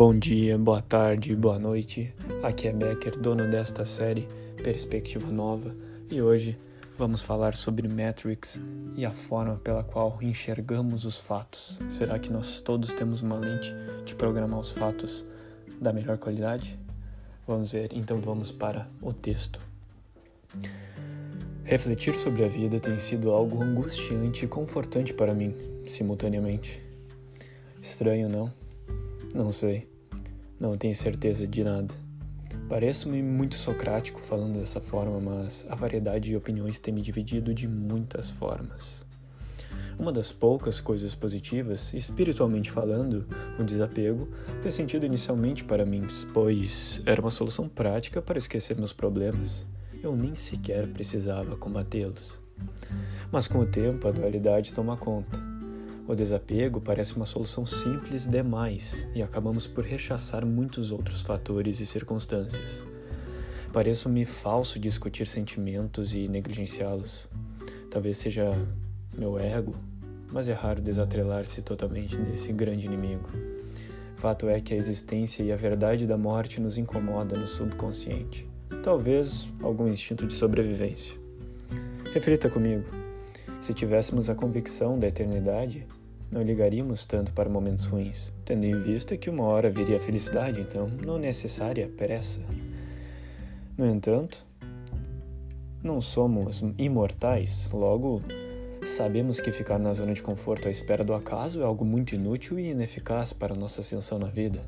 Bom 0.00 0.18
dia, 0.18 0.56
boa 0.56 0.80
tarde, 0.80 1.36
boa 1.36 1.58
noite. 1.58 2.10
Aqui 2.42 2.68
é 2.68 2.72
Becker, 2.72 3.18
dono 3.18 3.46
desta 3.50 3.84
série 3.84 4.26
Perspectiva 4.64 5.30
Nova, 5.30 5.76
e 6.10 6.22
hoje 6.22 6.58
vamos 6.96 7.20
falar 7.20 7.54
sobre 7.54 7.86
Matrix 7.86 8.58
e 8.96 9.04
a 9.04 9.10
forma 9.10 9.56
pela 9.56 9.84
qual 9.84 10.16
enxergamos 10.22 11.04
os 11.04 11.18
fatos. 11.18 11.78
Será 11.90 12.18
que 12.18 12.32
nós 12.32 12.62
todos 12.62 12.94
temos 12.94 13.20
uma 13.20 13.36
lente 13.36 13.74
de 14.06 14.14
programar 14.14 14.58
os 14.58 14.72
fatos 14.72 15.22
da 15.78 15.92
melhor 15.92 16.16
qualidade? 16.16 16.78
Vamos 17.46 17.72
ver, 17.72 17.90
então 17.92 18.16
vamos 18.16 18.50
para 18.50 18.88
o 19.02 19.12
texto. 19.12 19.60
Refletir 21.62 22.18
sobre 22.18 22.46
a 22.46 22.48
vida 22.48 22.80
tem 22.80 22.98
sido 22.98 23.30
algo 23.32 23.62
angustiante 23.62 24.46
e 24.46 24.48
confortante 24.48 25.12
para 25.12 25.34
mim, 25.34 25.54
simultaneamente. 25.86 26.82
Estranho, 27.82 28.30
não? 28.30 28.50
Não 29.34 29.52
sei. 29.52 29.89
Não 30.60 30.76
tenho 30.76 30.94
certeza 30.94 31.46
de 31.46 31.64
nada. 31.64 31.94
Pareço-me 32.68 33.22
muito 33.22 33.54
socrático 33.54 34.20
falando 34.20 34.58
dessa 34.58 34.78
forma, 34.78 35.18
mas 35.18 35.66
a 35.70 35.74
variedade 35.74 36.28
de 36.28 36.36
opiniões 36.36 36.78
tem 36.78 36.92
me 36.92 37.00
dividido 37.00 37.54
de 37.54 37.66
muitas 37.66 38.30
formas. 38.30 39.06
Uma 39.98 40.12
das 40.12 40.30
poucas 40.30 40.78
coisas 40.78 41.14
positivas, 41.14 41.94
espiritualmente 41.94 42.70
falando, 42.70 43.26
o 43.58 43.64
desapego, 43.64 44.28
fez 44.60 44.74
sentido 44.74 45.06
inicialmente 45.06 45.64
para 45.64 45.86
mim, 45.86 46.06
pois 46.34 47.02
era 47.06 47.22
uma 47.22 47.30
solução 47.30 47.66
prática 47.66 48.20
para 48.20 48.38
esquecer 48.38 48.76
meus 48.76 48.92
problemas. 48.92 49.66
Eu 50.02 50.14
nem 50.14 50.36
sequer 50.36 50.86
precisava 50.88 51.56
combatê-los. 51.56 52.38
Mas 53.32 53.48
com 53.48 53.60
o 53.60 53.66
tempo, 53.66 54.06
a 54.08 54.10
dualidade 54.10 54.74
toma 54.74 54.96
conta. 54.96 55.49
O 56.10 56.14
desapego 56.16 56.80
parece 56.80 57.14
uma 57.14 57.24
solução 57.24 57.64
simples 57.64 58.26
demais 58.26 59.06
e 59.14 59.22
acabamos 59.22 59.68
por 59.68 59.84
rechaçar 59.84 60.44
muitos 60.44 60.90
outros 60.90 61.22
fatores 61.22 61.78
e 61.78 61.86
circunstâncias. 61.86 62.84
Pareço-me 63.72 64.24
falso 64.24 64.80
discutir 64.80 65.28
sentimentos 65.28 66.12
e 66.12 66.26
negligenciá-los. 66.26 67.28
Talvez 67.88 68.16
seja 68.16 68.50
meu 69.16 69.38
ego, 69.38 69.76
mas 70.32 70.48
é 70.48 70.52
raro 70.52 70.82
desatrelar-se 70.82 71.62
totalmente 71.62 72.16
desse 72.16 72.52
grande 72.52 72.86
inimigo. 72.86 73.30
Fato 74.16 74.48
é 74.48 74.60
que 74.60 74.74
a 74.74 74.76
existência 74.76 75.44
e 75.44 75.52
a 75.52 75.56
verdade 75.56 76.08
da 76.08 76.18
morte 76.18 76.60
nos 76.60 76.76
incomoda 76.76 77.38
no 77.38 77.46
subconsciente. 77.46 78.48
Talvez 78.82 79.48
algum 79.62 79.86
instinto 79.86 80.26
de 80.26 80.34
sobrevivência. 80.34 81.14
Reflita 82.12 82.50
comigo. 82.50 82.82
Se 83.60 83.72
tivéssemos 83.72 84.28
a 84.28 84.34
convicção 84.34 84.98
da 84.98 85.06
eternidade, 85.06 85.86
não 86.30 86.42
ligaríamos 86.42 87.04
tanto 87.04 87.32
para 87.32 87.48
momentos 87.48 87.86
ruins, 87.86 88.32
tendo 88.44 88.64
em 88.64 88.80
vista 88.80 89.16
que 89.16 89.28
uma 89.28 89.44
hora 89.44 89.70
viria 89.70 89.96
a 89.96 90.00
felicidade, 90.00 90.60
então 90.60 90.86
não 91.04 91.18
necessária 91.18 91.88
pressa. 91.88 92.40
No 93.76 93.86
entanto, 93.86 94.44
não 95.82 96.00
somos 96.00 96.62
imortais, 96.78 97.70
logo 97.72 98.22
sabemos 98.84 99.40
que 99.40 99.50
ficar 99.50 99.78
na 99.78 99.92
zona 99.92 100.12
de 100.12 100.22
conforto 100.22 100.68
à 100.68 100.70
espera 100.70 101.02
do 101.02 101.14
acaso 101.14 101.60
é 101.60 101.64
algo 101.64 101.84
muito 101.84 102.14
inútil 102.14 102.58
e 102.58 102.70
ineficaz 102.70 103.32
para 103.32 103.54
nossa 103.54 103.80
ascensão 103.80 104.18
na 104.18 104.28
vida, 104.28 104.60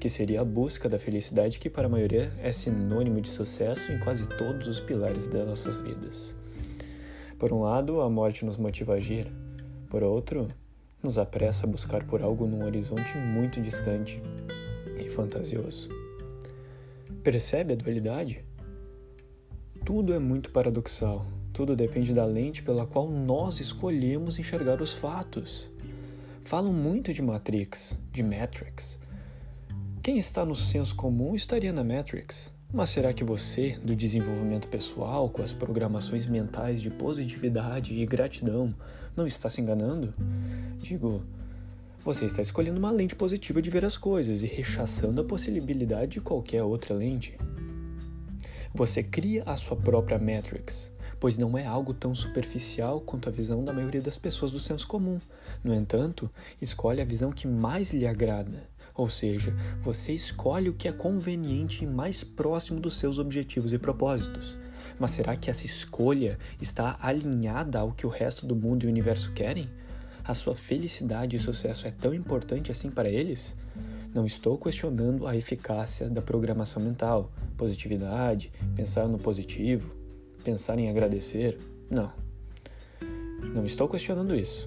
que 0.00 0.08
seria 0.08 0.42
a 0.42 0.44
busca 0.44 0.88
da 0.88 0.98
felicidade 0.98 1.58
que 1.58 1.68
para 1.68 1.86
a 1.86 1.90
maioria 1.90 2.32
é 2.40 2.52
sinônimo 2.52 3.20
de 3.20 3.28
sucesso 3.28 3.90
em 3.90 3.98
quase 3.98 4.26
todos 4.26 4.68
os 4.68 4.78
pilares 4.78 5.26
das 5.26 5.46
nossas 5.46 5.80
vidas. 5.80 6.36
Por 7.38 7.52
um 7.52 7.62
lado, 7.62 8.00
a 8.00 8.08
morte 8.08 8.44
nos 8.44 8.56
motiva 8.56 8.94
a 8.94 8.96
agir, 8.96 9.26
por 9.88 10.02
outro, 10.02 10.46
nos 11.02 11.18
apressa 11.18 11.66
a 11.66 11.68
buscar 11.68 12.04
por 12.04 12.22
algo 12.22 12.46
num 12.46 12.64
horizonte 12.64 13.16
muito 13.16 13.60
distante 13.60 14.20
e 14.98 15.08
fantasioso. 15.08 15.88
Percebe 17.22 17.72
a 17.72 17.76
dualidade? 17.76 18.44
Tudo 19.84 20.12
é 20.12 20.18
muito 20.18 20.50
paradoxal. 20.50 21.26
Tudo 21.52 21.74
depende 21.74 22.12
da 22.12 22.24
lente 22.24 22.62
pela 22.62 22.86
qual 22.86 23.08
nós 23.08 23.60
escolhemos 23.60 24.38
enxergar 24.38 24.80
os 24.80 24.92
fatos. 24.92 25.70
Falam 26.44 26.72
muito 26.72 27.12
de 27.12 27.22
Matrix, 27.22 27.98
de 28.10 28.22
Matrix. 28.22 28.98
Quem 30.02 30.18
está 30.18 30.44
no 30.44 30.54
senso 30.54 30.94
comum 30.94 31.34
estaria 31.34 31.72
na 31.72 31.84
Matrix. 31.84 32.52
Mas 32.70 32.90
será 32.90 33.14
que 33.14 33.24
você, 33.24 33.78
do 33.82 33.96
desenvolvimento 33.96 34.68
pessoal, 34.68 35.30
com 35.30 35.40
as 35.40 35.54
programações 35.54 36.26
mentais 36.26 36.82
de 36.82 36.90
positividade 36.90 37.94
e 37.94 38.04
gratidão, 38.04 38.74
não 39.16 39.26
está 39.26 39.48
se 39.48 39.62
enganando? 39.62 40.12
Digo, 40.76 41.24
você 42.04 42.26
está 42.26 42.42
escolhendo 42.42 42.78
uma 42.78 42.90
lente 42.90 43.16
positiva 43.16 43.62
de 43.62 43.70
ver 43.70 43.86
as 43.86 43.96
coisas 43.96 44.42
e 44.42 44.46
rechaçando 44.46 45.22
a 45.22 45.24
possibilidade 45.24 46.12
de 46.12 46.20
qualquer 46.20 46.62
outra 46.62 46.94
lente. 46.94 47.38
Você 48.74 49.02
cria 49.02 49.44
a 49.46 49.56
sua 49.56 49.76
própria 49.76 50.18
Matrix, 50.18 50.92
pois 51.20 51.38
não 51.38 51.56
é 51.56 51.66
algo 51.66 51.92
tão 51.92 52.14
superficial 52.14 53.00
quanto 53.00 53.28
a 53.28 53.32
visão 53.32 53.64
da 53.64 53.72
maioria 53.72 54.00
das 54.00 54.16
pessoas 54.16 54.52
do 54.52 54.58
senso 54.58 54.86
comum. 54.86 55.18
No 55.62 55.74
entanto, 55.74 56.30
escolhe 56.60 57.00
a 57.00 57.04
visão 57.04 57.32
que 57.32 57.46
mais 57.46 57.92
lhe 57.92 58.06
agrada 58.06 58.68
ou 58.98 59.08
seja, 59.08 59.54
você 59.80 60.12
escolhe 60.12 60.68
o 60.68 60.74
que 60.74 60.88
é 60.88 60.92
conveniente 60.92 61.84
e 61.84 61.86
mais 61.86 62.24
próximo 62.24 62.80
dos 62.80 62.96
seus 62.96 63.20
objetivos 63.20 63.72
e 63.72 63.78
propósitos. 63.78 64.58
Mas 64.98 65.12
será 65.12 65.36
que 65.36 65.48
essa 65.48 65.64
escolha 65.64 66.36
está 66.60 66.98
alinhada 67.00 67.78
ao 67.78 67.92
que 67.92 68.04
o 68.04 68.10
resto 68.10 68.44
do 68.44 68.56
mundo 68.56 68.82
e 68.82 68.86
o 68.86 68.90
universo 68.90 69.32
querem? 69.32 69.70
A 70.24 70.34
sua 70.34 70.56
felicidade 70.56 71.36
e 71.36 71.38
sucesso 71.38 71.86
é 71.86 71.92
tão 71.92 72.12
importante 72.12 72.72
assim 72.72 72.90
para 72.90 73.08
eles? 73.08 73.56
Não 74.12 74.26
estou 74.26 74.58
questionando 74.58 75.28
a 75.28 75.36
eficácia 75.36 76.10
da 76.10 76.20
programação 76.20 76.82
mental, 76.82 77.30
positividade, 77.56 78.50
pensar 78.74 79.06
no 79.06 79.16
positivo, 79.16 79.94
pensar 80.48 80.78
em 80.78 80.88
agradecer. 80.88 81.58
Não. 81.90 82.10
Não 83.54 83.66
estou 83.66 83.86
questionando 83.86 84.34
isso. 84.34 84.66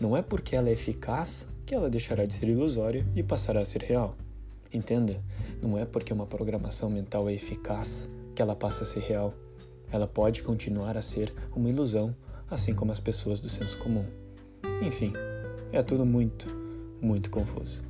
Não 0.00 0.16
é 0.16 0.22
porque 0.22 0.56
ela 0.56 0.70
é 0.70 0.72
eficaz 0.72 1.46
que 1.66 1.74
ela 1.74 1.90
deixará 1.90 2.24
de 2.24 2.32
ser 2.32 2.48
ilusória 2.48 3.06
e 3.14 3.22
passará 3.22 3.60
a 3.60 3.64
ser 3.66 3.82
real. 3.82 4.16
Entenda, 4.72 5.22
não 5.60 5.76
é 5.76 5.84
porque 5.84 6.14
uma 6.14 6.24
programação 6.24 6.88
mental 6.88 7.28
é 7.28 7.34
eficaz 7.34 8.08
que 8.34 8.40
ela 8.40 8.56
passa 8.56 8.84
a 8.84 8.86
ser 8.86 9.00
real. 9.00 9.34
Ela 9.92 10.06
pode 10.06 10.42
continuar 10.42 10.96
a 10.96 11.02
ser 11.02 11.30
uma 11.54 11.68
ilusão, 11.68 12.16
assim 12.50 12.72
como 12.72 12.90
as 12.90 12.98
pessoas 12.98 13.38
do 13.38 13.50
senso 13.50 13.76
comum. 13.76 14.06
Enfim, 14.80 15.12
é 15.70 15.82
tudo 15.82 16.06
muito, 16.06 16.46
muito 17.02 17.28
confuso. 17.28 17.87